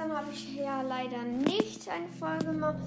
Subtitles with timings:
[0.00, 2.78] gestern habe ich ja leider nicht eine Folge gemacht.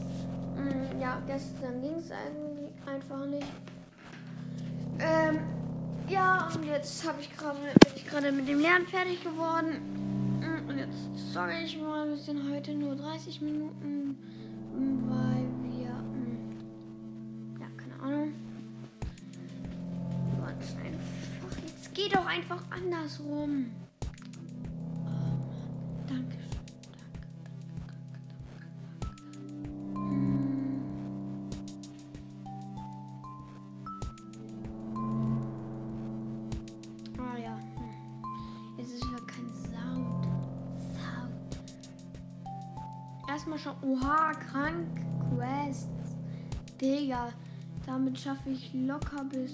[0.55, 3.47] Mm, Ja, gestern ging es einfach nicht.
[4.99, 5.39] Ähm,
[6.07, 10.39] ja, und jetzt habe ich gerade, bin ich gerade mit dem Lernen fertig geworden.
[10.39, 14.17] Mm, Und jetzt sage ich mal, wir sind heute nur 30 Minuten,
[15.07, 18.33] weil wir, mm, ja, keine Ahnung.
[20.43, 23.71] Einfach, jetzt geht doch einfach andersrum.
[43.83, 44.87] Oha, krank.
[45.35, 46.15] Quests.
[46.79, 47.33] Digga.
[47.85, 49.51] Damit schaffe ich locker bis.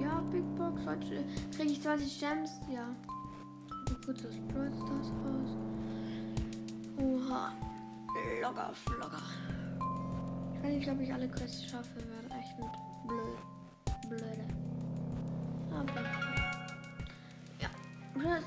[0.00, 0.80] Ja, Big Box.
[0.86, 2.50] Heute kriege ich 20 Gems.
[2.72, 2.88] Ja.
[3.90, 5.56] Ich kurz das Brawl Stars aus.
[6.96, 7.52] Oha.
[8.40, 9.22] Locker, locker.
[10.54, 11.96] Ich weiß nicht, ob ich alle Quests schaffe.
[11.96, 12.72] Wäre echt mit
[13.06, 13.38] blöd.
[14.08, 14.44] Blöde.
[15.70, 16.00] Aber.
[17.60, 17.68] Ja,
[18.14, 18.44] das,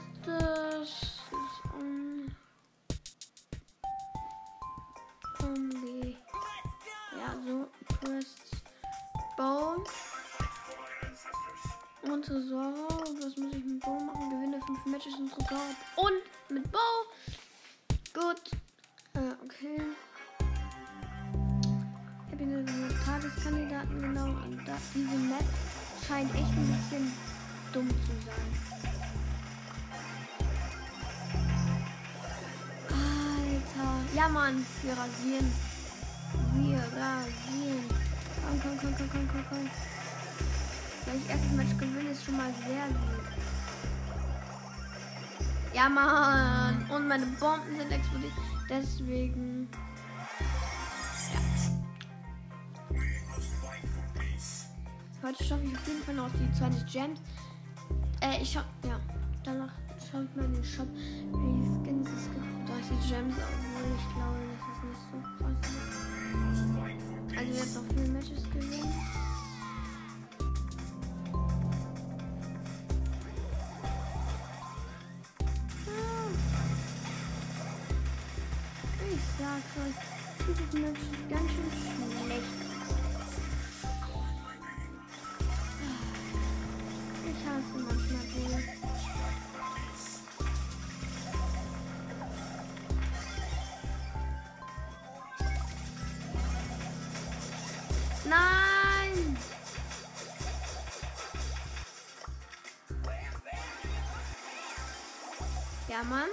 [34.84, 35.52] Wir rasieren.
[36.56, 37.86] Wir rasieren.
[38.42, 39.70] Komm, komm, komm, komm, komm, komm, komm.
[41.06, 43.26] Wenn ich erstes Match gewinne, ist schon mal sehr gut.
[45.74, 46.90] Ja, Mann.
[46.90, 48.34] Und meine Bomben sind explodiert.
[48.70, 49.70] Deswegen.
[55.24, 57.20] Heute schaffe ich auf jeden Fall noch die 20 Gems.
[58.22, 59.00] Äh, ich hab, ja,
[59.44, 59.72] danach
[60.12, 62.70] schaue ich mal in den Shop, wie Skins es gibt.
[62.70, 64.61] 30 Gems, obwohl ich glaube,
[65.12, 65.56] so krass.
[67.38, 68.94] Also jetzt noch viele Matches gewinnen.
[75.88, 76.22] Ah.
[79.14, 79.98] Ich sag's euch,
[80.48, 82.21] dieses Match ist ganz schön schlecht.
[105.92, 106.30] Ja, Mann.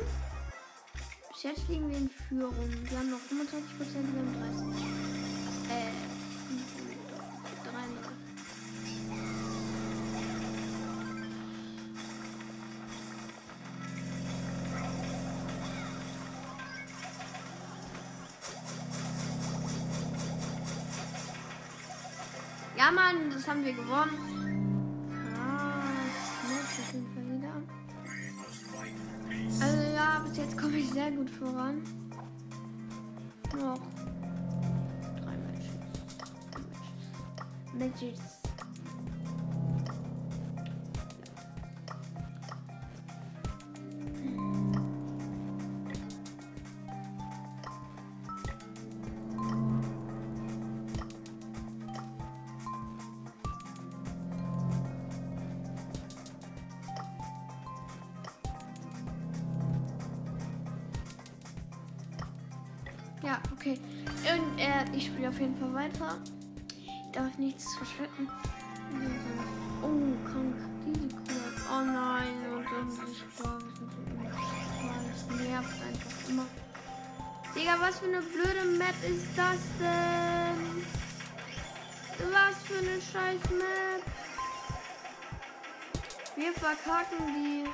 [1.32, 2.54] Bis jetzt liegen wir in Führung.
[2.88, 4.84] Wir haben noch 25%, wir haben 30.
[5.69, 5.91] Äh,
[7.64, 7.98] 33.
[22.76, 24.27] Ja, Mann, das haben wir gewonnen.
[37.88, 38.19] Matches.
[63.22, 63.78] Ja, okay.
[64.32, 66.19] Und äh, ich spiele auf jeden Fall weiter.
[67.18, 68.30] Darf nichts verschrecken.
[69.82, 70.54] Oh, krank.
[70.87, 71.25] Diese Kuh.
[71.69, 72.28] Oh nein.
[72.54, 73.58] Und unsichtbar.
[75.08, 76.46] Das nervt einfach immer.
[77.56, 80.87] Digga, was für eine blöde Map ist das denn?
[82.31, 84.04] Was für eine scheiß Map.
[86.37, 87.64] Wir verkacken die.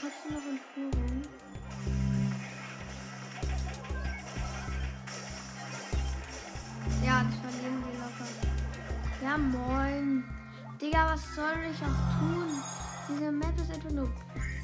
[0.00, 1.22] Trotzdem noch in Führung.
[7.04, 8.28] Ja, das verlieren wir locker.
[9.22, 10.24] Ja, moin.
[10.80, 12.62] Digga, was soll ich auch tun?
[13.08, 14.08] Diese Map ist einfach nur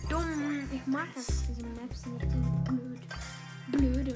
[0.09, 0.69] dumm.
[0.73, 2.19] Ich mag das, diese Maps sind
[2.65, 3.01] blöd.
[3.71, 4.15] Blöde.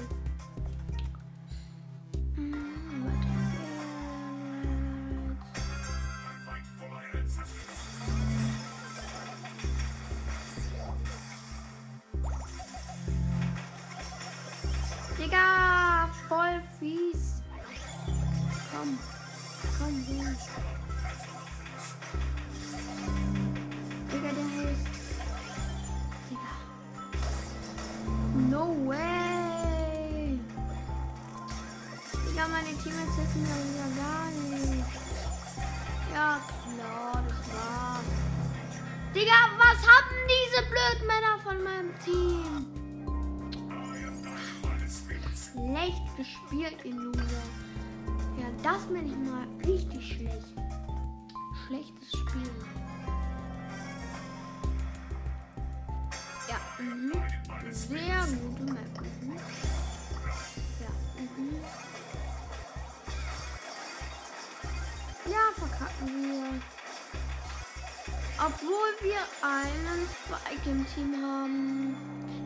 [48.67, 50.53] Das nenne ich mal richtig schlecht.
[51.65, 52.51] Schlechtes Spiel.
[56.49, 57.13] Ja, mhm.
[57.71, 59.01] Sehr gute Map.
[59.21, 59.37] Mhm.
[60.81, 61.61] Ja, mhm.
[65.31, 66.61] Ja, verkacken wir.
[68.45, 71.95] Obwohl wir einen Spike im Team haben.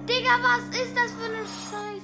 [0.07, 2.00] Digga, was ist das für eine Scheiße?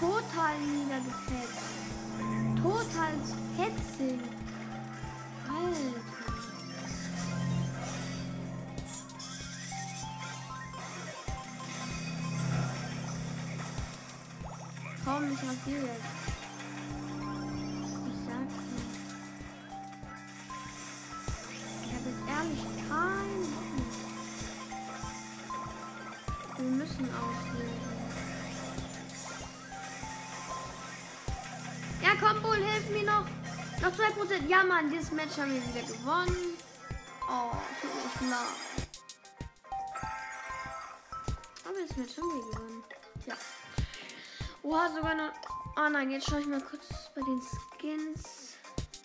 [0.00, 1.74] Total niedergefetzt.
[2.62, 3.12] Total
[3.56, 4.20] fetzig.
[5.48, 6.14] Alter.
[15.04, 16.33] Komm, ich rasiere jetzt.
[34.48, 36.56] Ja, Mann, dieses Match haben wir wieder gewonnen.
[37.30, 38.88] Oh, tut mir echt leid.
[41.64, 42.84] Aber das Match haben wir gewonnen.
[43.26, 43.34] Ja.
[44.62, 45.32] Oha, sogar noch.
[45.76, 48.56] Oh nein, jetzt schaue ich mal kurz bei den Skins.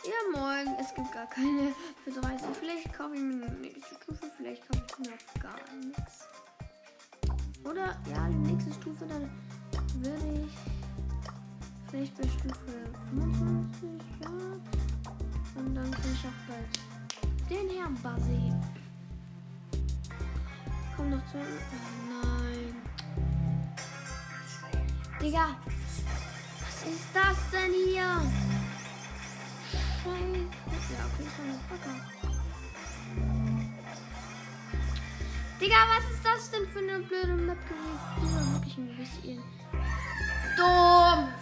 [0.03, 0.75] Ja, morgen.
[0.79, 2.47] Es gibt gar keine für 30.
[2.59, 4.31] Vielleicht kaufe ich mir eine nächste Stufe.
[4.35, 6.27] Vielleicht kaufe ich mir auch gar nichts.
[7.63, 9.29] Oder, ja, die nächste Stufe, dann
[10.01, 10.51] würde ich
[11.89, 14.29] vielleicht bei Stufe 25, ja.
[15.55, 16.79] Und dann kann ich auch bald
[17.49, 18.53] den Herrn Basi.
[20.95, 21.37] Komm noch zu.
[21.37, 21.43] Oh
[22.09, 22.75] nein.
[25.21, 25.55] Digga.
[26.61, 28.21] Was ist das denn hier?
[30.03, 30.93] Scheiße.
[30.93, 32.19] Ja, okay, das verkaufen.
[35.59, 37.99] Digga, was ist das denn für eine blöde Map gewesen?
[38.17, 39.43] Die war wirklich ein bisschen
[40.55, 41.38] dumm.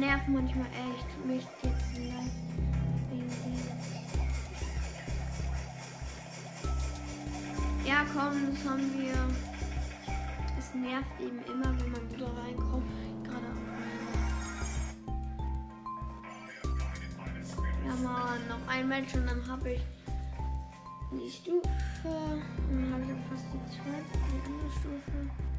[0.00, 1.26] Er nervt manchmal echt.
[1.26, 2.32] Mich jetzt leid.
[7.84, 9.12] Ja, komm, das haben wir.
[10.58, 12.86] Es nervt eben immer, wenn mein Bruder reinkommt.
[13.24, 13.58] Gerade auf.
[17.84, 19.82] Ja, Mann, noch ein Match und dann habe ich
[21.12, 21.60] die Stufe.
[22.04, 25.49] Und dann habe ich auch fast die zweite, die andere Stufe.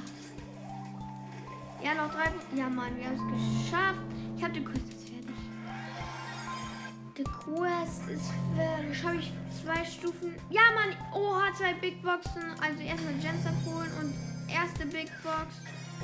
[1.88, 2.30] Ja, noch drei.
[2.56, 3.22] Ja, Mann, wir haben es
[3.66, 4.00] geschafft.
[4.36, 5.34] Ich habe den Quest jetzt fertig.
[7.16, 9.04] Der Quest ist fertig.
[9.04, 10.34] Habe ich zwei Stufen.
[10.50, 10.96] Ja, Mann.
[11.12, 12.42] Oha, zwei Big Boxen.
[12.62, 14.14] Also erstmal Gems abholen und
[14.52, 15.56] erste Big Box.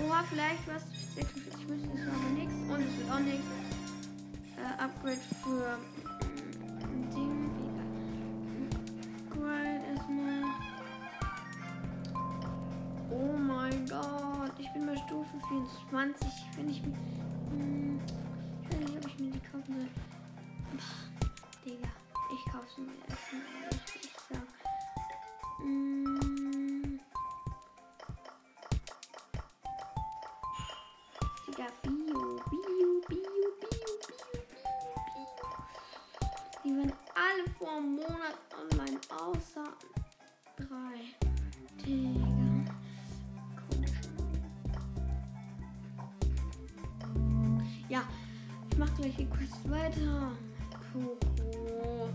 [0.05, 0.85] Oha, vielleicht was.
[1.15, 2.55] 46 müssen ist aber nichts.
[2.55, 3.47] Und es wird auch nichts.
[4.57, 5.79] Äh, Upgrade für
[16.71, 16.71] 24.
[16.71, 16.95] Wenn ich mir.
[17.51, 18.01] Hm,
[18.63, 19.89] ich weiß nicht, ob ich mir die kaufen soll.
[20.77, 21.01] Pah,
[21.65, 21.89] Digga.
[22.33, 23.43] Ich kaufe sie mir erstmal.
[23.97, 24.49] Ich würde sagen.
[25.59, 27.01] Hm.
[31.49, 34.65] Digga, Bio, Bio, Bio, Bio, Bio, Bio,
[35.15, 35.31] Bio.
[36.63, 38.37] Die waren alle vor einem Monat
[49.01, 50.33] ich mach gleich die Quest weiter.
[50.93, 52.09] Coco.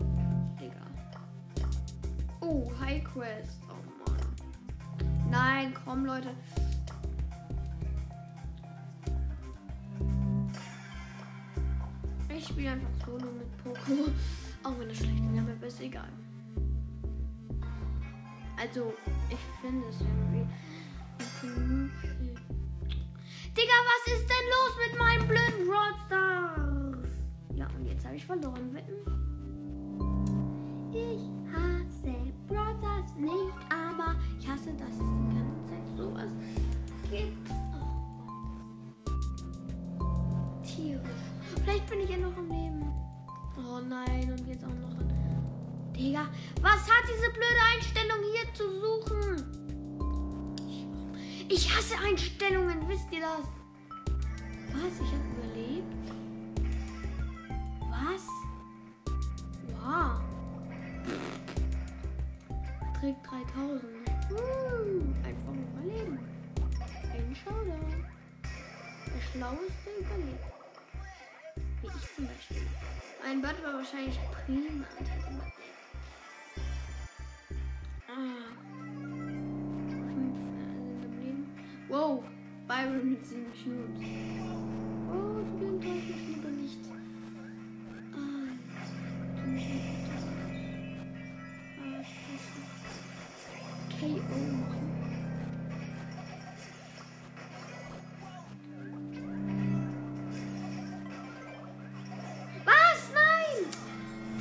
[0.59, 0.85] Digga.
[2.41, 3.61] Oh, High Quest.
[3.69, 5.29] Oh Mann.
[5.29, 6.29] Nein, komm, Leute.
[12.29, 14.11] Ich spiele einfach solo mit Poco.
[14.63, 16.09] Auch wenn es schlecht wäre, aber ist egal.
[18.57, 18.93] Also,
[19.29, 20.47] ich finde es irgendwie.
[23.55, 25.94] Digga, was ist denn los mit meinem blöden Roadstars?
[27.85, 28.73] Und jetzt habe ich verloren.
[28.73, 28.95] Wetten?
[30.91, 31.21] Ich
[31.53, 32.15] hasse
[32.47, 36.31] Brothers nicht, aber ich hasse, dass es die ganze Zeit sowas
[37.11, 37.51] gibt.
[39.99, 40.07] Oh.
[40.63, 40.99] Tierisch.
[41.63, 42.91] Vielleicht bin ich ja noch am Leben.
[43.55, 44.95] Oh nein, und jetzt auch noch.
[45.95, 46.27] Digga,
[46.61, 49.43] was hat diese blöde Einstellung hier zu suchen?
[51.49, 53.45] Ich, hasse Einstellungen, wisst ihr das?
[54.73, 54.99] Was?
[54.99, 55.74] Ich habe überlebt?
[69.45, 70.43] Schlaueste überlebt.
[71.81, 72.67] Wie ich zum Beispiel.
[73.23, 75.51] Ein Bot war wahrscheinlich prima und hätte man
[78.07, 78.55] Ah.
[80.07, 81.45] Fünf sind am Leben.
[81.89, 82.23] Wow,
[82.67, 84.54] Byron mit sieben Cubes.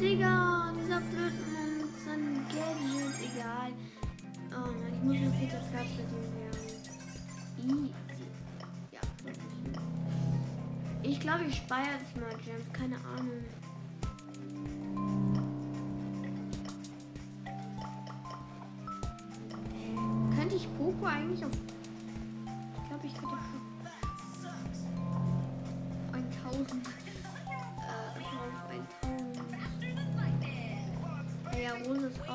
[0.04, 3.72] Digga, dieser blöde Mann mit seinem Gadget, egal.
[4.52, 7.88] Oh nein, ich muss nur vierter Platz mit ihm werden.
[7.88, 7.94] Easy.
[8.92, 9.54] Ja, wirklich.
[11.04, 13.44] Ich glaube, ich speichere jetzt mal Gems, keine Ahnung.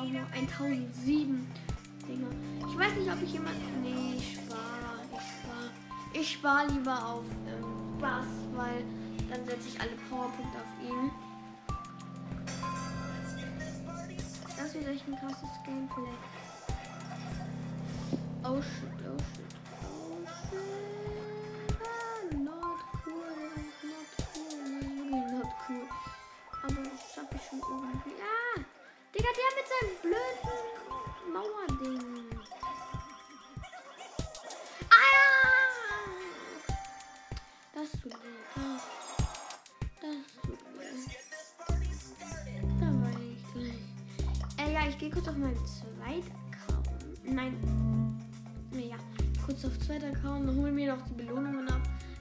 [0.00, 1.46] Auch noch 1007
[2.08, 2.30] Dinger.
[2.68, 3.56] Ich weiß nicht, ob ich jemand.
[3.82, 4.60] Nee, ich spare.
[5.12, 5.70] Ich spare.
[6.12, 8.84] Ich spare lieber auf ähm, Bass, weil
[9.28, 11.10] dann setze ich alle Powerpunkte auf ihn.
[14.56, 16.10] Das wird echt ein krasses Gameplay.
[18.44, 18.62] Oh
[45.00, 47.24] gehe kurz auf meinen zweiten Account.
[47.24, 47.56] Nein.
[48.70, 48.96] Nee, ja.
[49.46, 51.80] Kurz auf zweiter Account und hol mir noch die Belohnungen ab.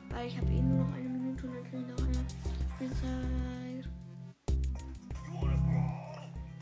[0.09, 2.25] Weil ich habe eh nur noch eine Minute und dann kriege ich noch eine
[2.75, 3.89] Spielzeit.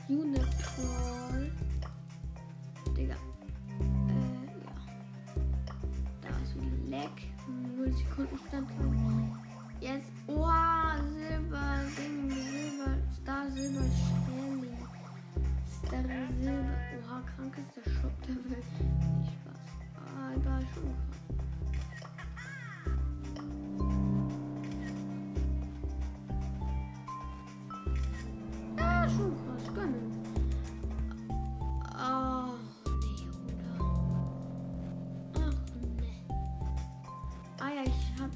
[0.10, 1.52] Unicorn.
[2.98, 3.14] Digga.
[3.14, 4.74] Äh, ja.
[6.22, 7.28] Da ist ein Leck.
[7.76, 8.68] 0 Sekunden Stand.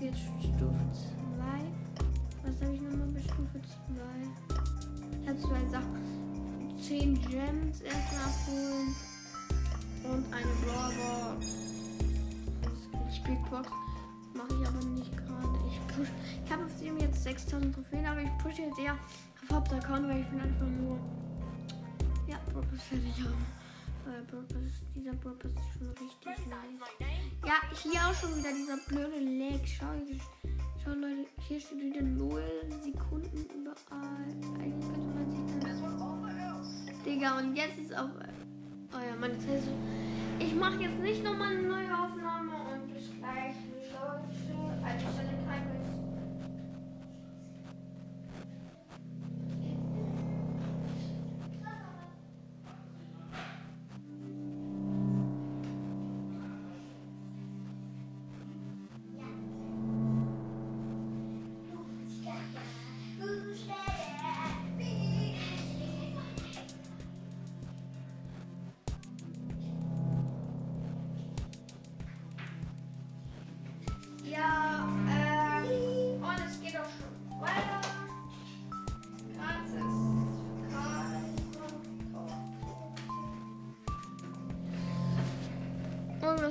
[0.01, 1.45] Jetzt Stufe 2.
[2.43, 4.61] Was habe ich nochmal bei Stufe 2?
[5.21, 6.01] Ich habe zwei Sachen.
[6.81, 8.95] 10 Gems erstmal abholen.
[10.03, 11.45] Und eine Brawlbox.
[12.63, 12.79] Das.
[14.33, 15.59] Mache ich aber nicht gerade.
[15.69, 16.07] Ich push.
[16.45, 20.21] Ich habe auf dem jetzt 6000 Trophäen, aber ich pushe jetzt eher auf Hauptaccount, weil
[20.21, 20.99] ich will einfach nur.
[22.27, 23.60] Ja, Purpose fertig haben.
[24.21, 26.79] Weil Purpose, dieser Purpose ist schon richtig nice.
[27.45, 29.65] Ja, hier auch schon wieder dieser blöde Lag.
[29.65, 29.85] Schau,
[30.83, 32.43] schau Leute, hier steht wieder 0
[32.83, 34.27] Sekunden überall.
[34.59, 37.03] Eigentlich könnte man sich dann.
[37.03, 38.09] Digga, und jetzt ist auch.
[38.93, 39.63] Oh ja, meine Zeit
[40.37, 44.25] Ich mache jetzt nicht nochmal eine neue Aufnahme und bis gleich, Leute.
[44.83, 45.70] Also, ich stelle kein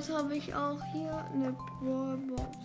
[0.01, 1.25] was habe ich auch hier?
[1.31, 2.57] Eine Brawlbox.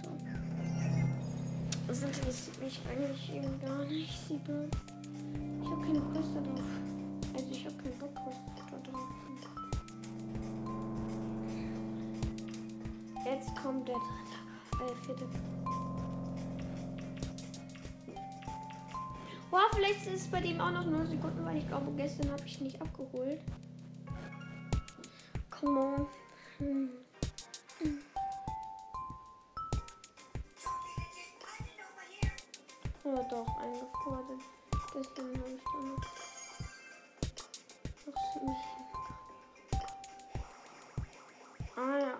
[1.86, 4.10] Das interessiert mich eigentlich eben gar nicht.
[4.30, 6.60] Ich habe keine Quest da drauf.
[7.34, 9.02] Also ich habe keinen Bock Quest da drauf.
[13.26, 15.26] Jetzt kommt der dritte, äh, vierte.
[19.50, 22.42] Wow, vielleicht ist es bei dem auch noch 0 Sekunden, weil ich glaube, gestern habe
[22.46, 23.40] ich nicht abgeholt.
[25.50, 26.06] Come on.
[26.58, 27.05] Hm.
[33.08, 34.40] Oh, doch, eingefordert.
[34.92, 36.02] Gestern habe ich da noch.
[38.04, 38.56] Noch ziemlich
[41.76, 42.18] Ah ja.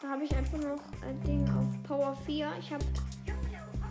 [0.00, 2.54] Da habe ich einfach noch ein Ding auf Power 4.
[2.58, 2.84] Ich habe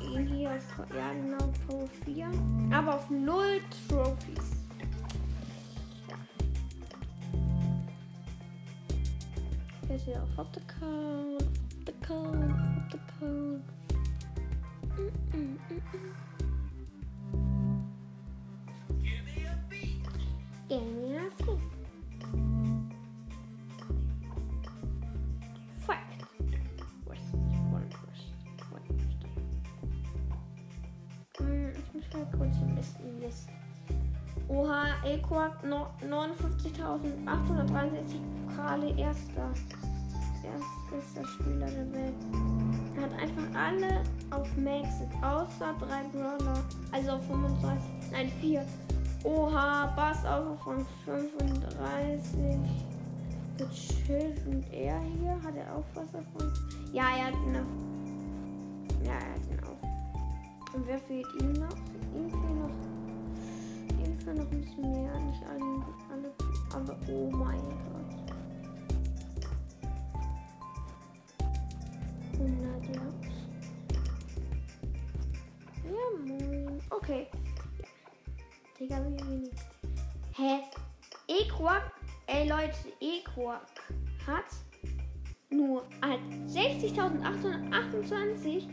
[0.02, 2.32] ihn hier auf, ja genau, Power 4.
[2.72, 4.56] Aber auf 0 Trophies.
[6.10, 6.18] Ja.
[9.86, 11.44] Hier ist ja auf Hauptaccount,
[11.78, 13.83] Hauptaccount, Hauptaccount.
[14.98, 16.14] Mm, mm, mm, mm.
[19.02, 20.06] Give me a beat.
[32.14, 33.54] Mal kurz ein bisschen listen.
[34.48, 39.52] Oha, Equark no- 59.863 Pokale, erster.
[40.44, 42.16] Erster Spieler der Welt.
[42.96, 46.64] Er hat einfach alle auf Maxit, außer drei Brawler.
[46.92, 48.66] Also auf 35, nein, vier.
[49.24, 52.60] Oha, Bass auch von 35.
[53.60, 55.40] Mit Schild und er hier.
[55.44, 56.52] Hat er auch was davon?
[56.92, 59.06] Ja, er hat ihn auch.
[59.06, 60.76] Ja, er hat ihn auch.
[60.76, 61.78] Und wer fehlt ihm noch?
[62.14, 64.06] Ihm fehlt noch.
[64.06, 65.20] Ihm fehlt noch ein bisschen mehr.
[65.20, 66.32] Nicht alle, alle
[66.74, 68.03] aber oh mein Gott.
[77.04, 77.28] Okay.
[78.80, 79.52] Digga, wie wenig.
[80.38, 80.62] Hä?
[81.28, 81.92] Equark?
[82.28, 83.68] Ey, Leute, Equark
[84.26, 84.46] hat
[85.50, 88.70] nur halt 60.828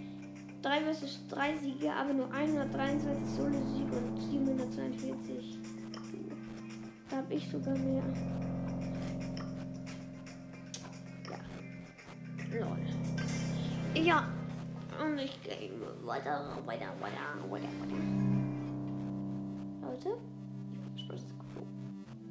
[0.62, 5.58] 3 vs 3 Siege, aber nur 123 Solo-Siege und 742.
[7.10, 8.04] Da habe ich sogar mehr.
[16.04, 18.30] Weiter, weiter, weiter, weiter, weiter.
[19.82, 20.18] Leute,
[20.96, 21.66] ich Gefühl.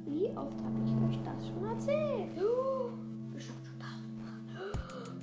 [0.06, 2.34] Wie oft habe ich euch das schon erzählt?
[3.32, 4.40] Bestimmt schon tausendmal.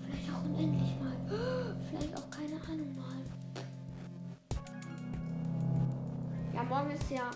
[0.05, 1.75] Vielleicht auch unendlich mal.
[1.89, 3.23] Vielleicht auch keine Ahnung mal.
[6.53, 7.29] Ja, morgen ist ja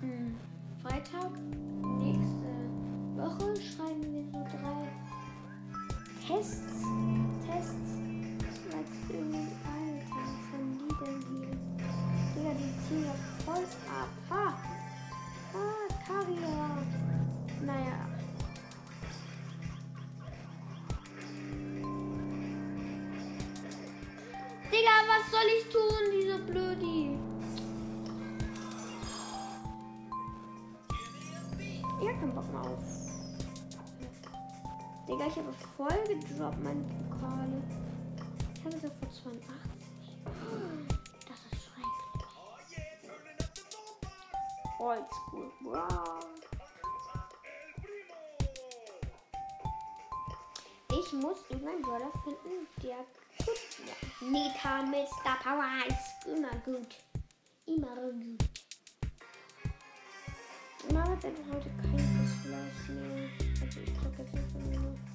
[0.00, 0.34] hm,
[0.82, 1.30] Freitag.
[1.98, 2.50] Nächste
[3.16, 4.88] Woche schreiben wir so drei
[6.26, 6.82] Tests.
[7.46, 7.95] Tests.
[24.72, 27.16] Digga, was soll ich tun, diese Blödi?
[32.00, 32.78] Ich hab keinen Bock mehr auf.
[35.08, 37.62] Digga, ich habe voll gedroppt meine Pokale.
[38.54, 39.44] Ich hatte so vor 82.
[41.28, 42.26] Das ist schrecklich.
[44.80, 45.52] Oldschool.
[45.62, 46.24] Wow.
[50.90, 52.96] Ich muss irgendeinen Brawler finden, der
[53.86, 54.28] ja.
[54.28, 55.36] Nita, Mr.
[55.42, 56.96] Power ist immer gut.
[57.66, 58.44] Immer gut.
[60.92, 63.28] Mama hat heute kein Fleisch mehr.
[63.60, 64.94] Also ich drücke jetzt einfach nur.
[64.94, 65.05] Ah!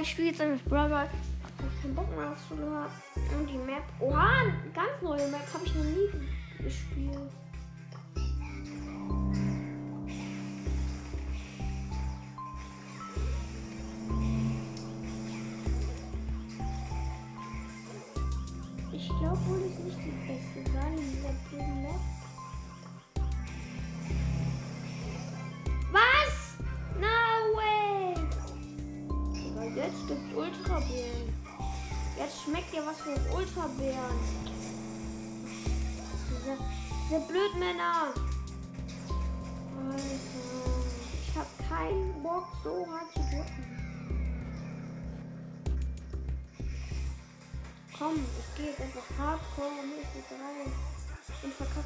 [0.00, 1.06] Ich spiele jetzt mit Brother.
[1.06, 2.86] Ich hab keinen Bock mehr auf Solo.
[3.38, 3.82] Und die Map.
[4.00, 7.41] Oha, ganz neue Map habe ich noch nie gespielt.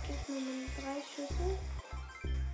[0.09, 1.59] Jetzt nur meine drei Schüsse.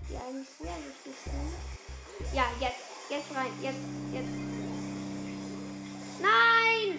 [0.08, 2.34] Die eigentlich sehr wichtig sind.
[2.34, 3.78] Ja, jetzt, jetzt rein, jetzt,
[4.12, 4.28] jetzt.
[6.20, 6.98] Nein!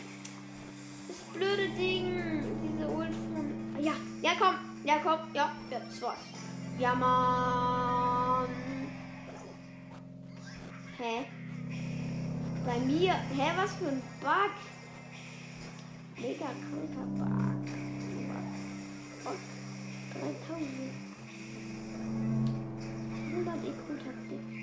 [1.07, 2.43] Das blöde Ding.
[2.61, 3.83] Diese Ult von.
[3.83, 4.55] Ja, ja, komm.
[4.83, 5.19] Ja, komm.
[5.33, 6.17] Ja, jetzt war's.
[6.77, 8.49] Ja, Mann.
[10.97, 11.25] Hä?
[12.65, 13.13] Bei mir?
[13.13, 14.53] Hä, was für ein Bug?
[16.17, 17.65] Mega kranker Bug.
[19.23, 19.52] Bug.
[20.23, 20.93] 3000.
[23.33, 24.62] 100 IQ-Taktik.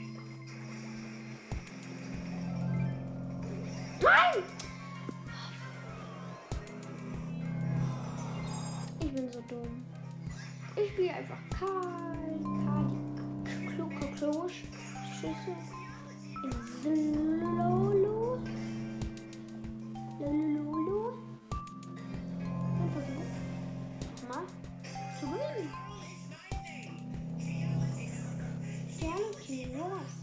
[29.50, 30.19] He.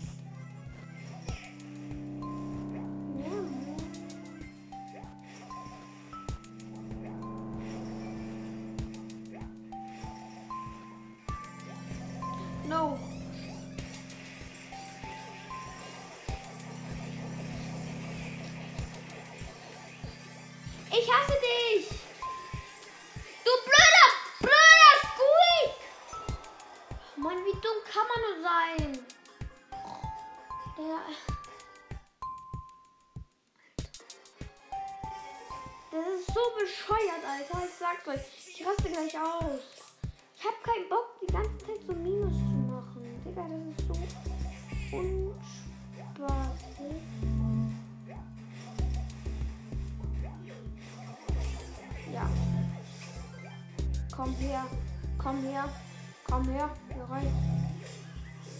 [56.29, 56.69] Komm her.
[56.93, 57.27] Hier rein.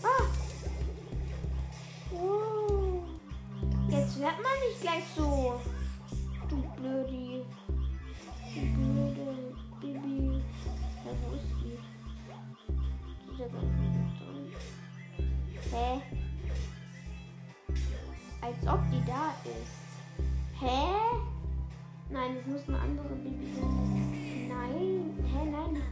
[0.04, 0.24] Ah!
[2.12, 3.04] Wow.
[3.90, 5.60] Jetzt wird man nicht gleich so.
[6.50, 7.46] Du Blödi.
[8.54, 10.42] Du blöde Bibi.
[11.06, 11.78] Ja, wo ist die?
[13.08, 14.54] Die ist ja drin.
[15.72, 16.02] Hä?
[18.42, 19.88] Als ob die da ist.
[20.60, 20.96] Hä?
[22.10, 24.48] Nein, es muss eine andere Bibi sein.
[24.48, 25.14] Nein.
[25.34, 25.84] Hä, nein.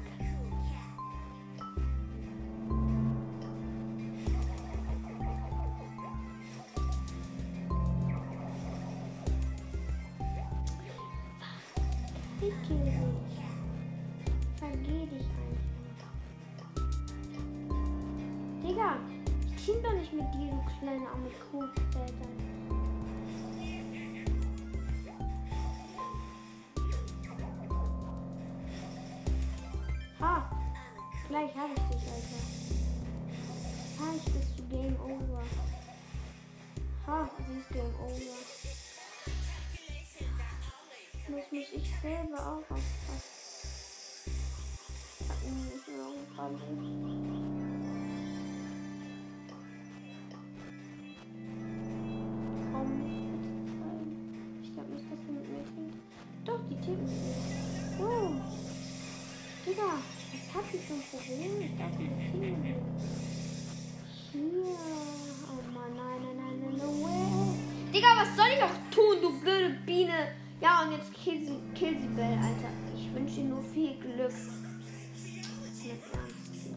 [31.36, 32.43] Gleich habe ich dich, Alter.
[34.00, 35.43] Ha, ich bist du Game Over.
[37.08, 38.38] Ha, sie ist Game Over.
[41.28, 44.32] Muss, muss ich selber auch aufpassen.
[45.19, 47.55] Ich hab nämlich nur
[67.93, 70.34] Digga, was soll ich auch tun, du blöde Biene?
[70.60, 72.69] Ja, und jetzt kill sie, kill sie Bell, Alter.
[72.95, 74.34] Ich wünsche ihr nur viel Glück.
[75.88, 76.69] Ernst.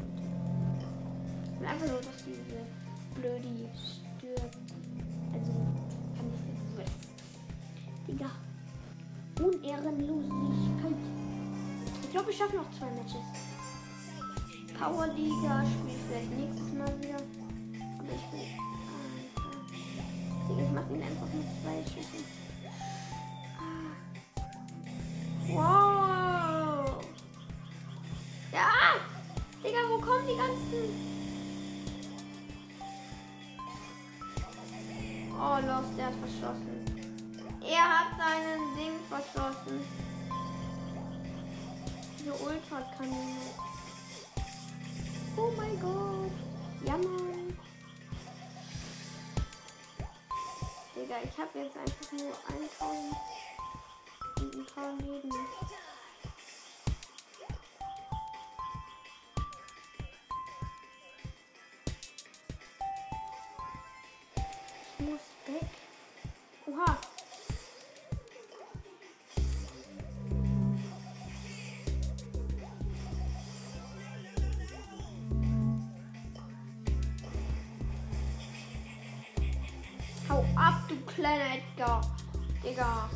[1.58, 2.66] Und einfach nur, dass diese
[3.14, 4.56] Blödi stirbt.
[5.32, 5.52] Also,
[6.16, 6.42] kann ich
[6.78, 6.92] nicht.
[8.06, 8.30] Digga.
[9.40, 11.02] Unehrenlosigkeit.
[12.02, 13.47] Ich glaube, ich schaffe noch zwei Matches.
[14.78, 17.16] Power Liga spiele ich vielleicht nächstes Mal wieder.
[17.98, 18.22] Aber ich.
[18.32, 19.58] Alter.
[20.48, 22.24] Digga, ich mache ihn einfach mit zwei Schüssen.
[25.48, 27.00] Wow!
[28.52, 28.70] Ja!
[29.64, 31.08] Digga, wo kommen die ganzen.
[35.40, 36.84] Oh, Lost, der hat verschossen.
[37.62, 39.80] Er hat seinen Ding verschossen.
[42.18, 43.67] Diese Ultrakanone.
[45.48, 46.30] Oh mein Gott.
[46.84, 47.56] Ja, Mann.
[50.94, 53.16] Digga, ich habe jetzt einfach nur 1000
[54.40, 55.30] und ein paar Leben.
[81.18, 82.00] Kleiner Edgar.
[82.62, 83.10] Digga.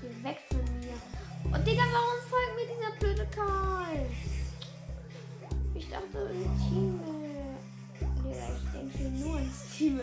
[0.00, 1.56] Geh weg von mir.
[1.56, 4.06] Und Digga, warum folgt mir dieser blöde Karl?
[5.74, 7.00] Ich dachte im Team.
[7.00, 10.00] äh, Digga, ich denke nur ins Team.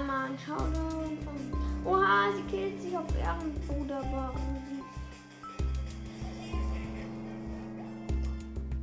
[0.00, 1.90] Ja, Mann, schau da.
[1.90, 4.00] Oha, sie killt sich auf Ehrenbruder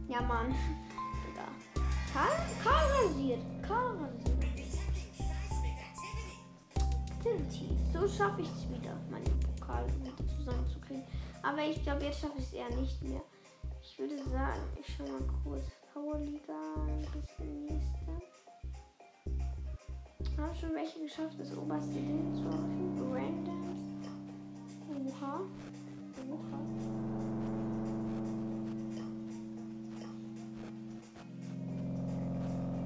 [0.08, 0.54] Ja, Mann.
[1.26, 1.48] Digga.
[2.14, 2.30] Karl,
[2.64, 3.40] Karl rasiert.
[3.68, 4.38] Karl rasiert.
[7.10, 7.76] Activity.
[7.92, 11.04] So schaffe ich es wieder, meine Pokal wieder zusammenzukriegen.
[11.42, 13.24] Aber ich glaube, jetzt schaffe ich es eher nicht mehr.
[13.82, 15.64] Ich würde sagen, ich schau mal kurz.
[15.94, 16.54] Powerliga,
[16.86, 17.97] ein bisschen nächste.
[20.38, 22.78] Haben schon welche geschafft, das oberste Ding zu machen?
[23.12, 23.80] Randoms.
[24.88, 25.41] Oha.
[26.30, 26.60] Oha.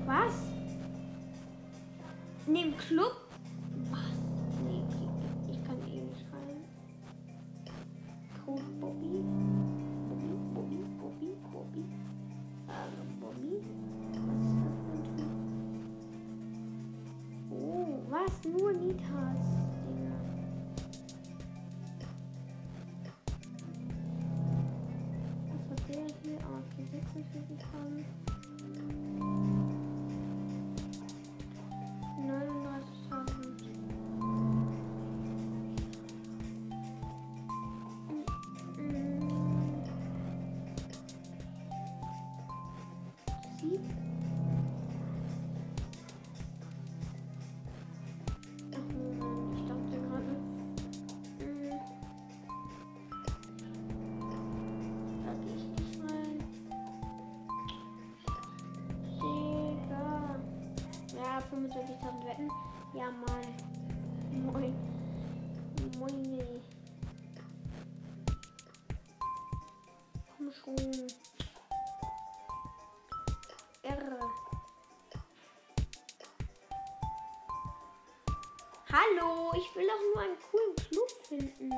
[0.05, 0.33] Was?
[2.47, 3.31] In dem Club?
[62.01, 62.51] 25.000 Wetten.
[62.93, 63.55] Ja, Mann.
[64.31, 64.75] Moin.
[65.99, 66.61] Moin.
[70.37, 71.07] Komm schon.
[73.83, 74.19] Irre.
[78.91, 81.69] Hallo, ich will doch nur einen coolen Club finden.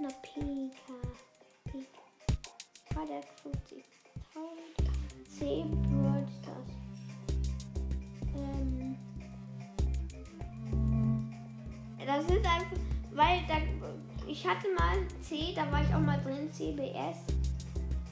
[0.00, 0.94] Na, Pika.
[1.64, 2.02] Pika.
[2.94, 3.82] War der 50.000?
[5.38, 6.91] 10 Brawl Stars.
[8.36, 8.96] Ähm.
[12.06, 12.76] Das ist einfach,
[13.12, 13.54] weil da,
[14.26, 17.18] ich hatte mal C, da war ich auch mal drin, CBS.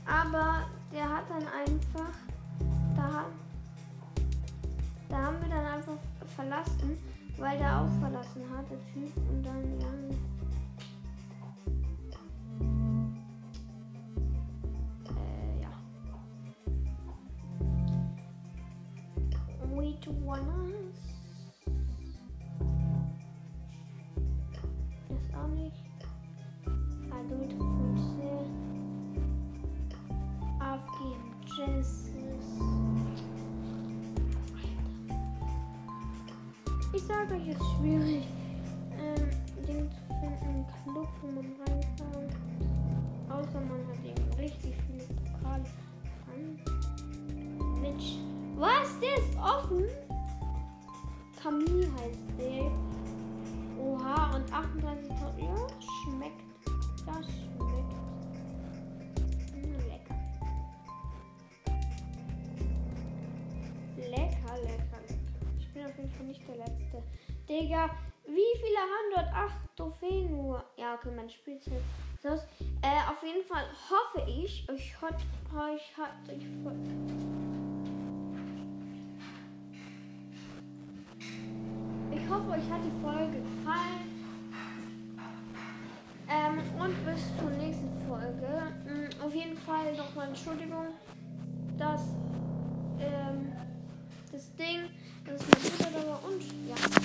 [0.06, 2.12] Aber der hat dann einfach,
[2.96, 3.26] da,
[5.08, 5.98] da haben wir dann einfach
[6.34, 6.98] verlassen,
[7.38, 9.16] weil der auch verlassen hat, der Typ.
[9.16, 9.86] Und dann, ja.
[20.30, 20.79] 我呢？
[67.60, 67.90] Digga,
[68.26, 69.34] wie viele haben dort?
[69.34, 70.64] Acht Trophäen nur.
[70.78, 71.82] Ja, okay, mein Spielzeit.
[72.22, 75.16] So, äh, auf jeden Fall hoffe ich, euch hat
[75.54, 76.74] euch hat euch voll.
[82.14, 84.08] Ich hoffe, euch hat die Folge gefallen.
[86.30, 88.72] Ähm, und bis zur nächsten Folge.
[88.86, 90.94] Mm, auf jeden Fall nochmal Entschuldigung,
[91.76, 92.02] dass
[93.00, 93.52] ähm,
[94.32, 94.88] das Ding,
[95.26, 96.99] dass mein Bruder da und ja.